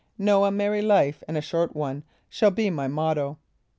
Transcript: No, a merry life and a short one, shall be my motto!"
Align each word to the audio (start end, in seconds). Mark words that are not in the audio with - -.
No, 0.17 0.45
a 0.45 0.51
merry 0.51 0.81
life 0.81 1.23
and 1.27 1.37
a 1.37 1.41
short 1.41 1.75
one, 1.75 2.01
shall 2.27 2.49
be 2.49 2.71
my 2.71 2.87
motto!" 2.87 3.37